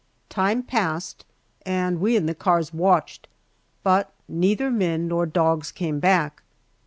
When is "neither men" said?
4.27-5.07